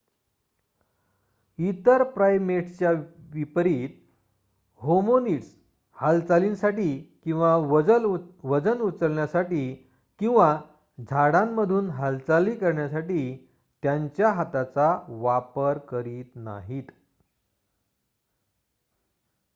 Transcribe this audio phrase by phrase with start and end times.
[1.59, 2.91] इतर प्राइमेट्सच्या
[3.33, 3.89] विपरीत
[4.81, 5.51] होमिनिड्स
[5.97, 6.87] हालचालींसाठी
[7.23, 9.61] किंवा वजन उचलण्यासाठी
[10.21, 10.49] किंवा
[10.97, 13.21] झाडांमधून हालचाली करण्यासाठी
[13.83, 14.89] त्यांच्या हाताचा
[15.21, 16.91] वापर करत नाहीत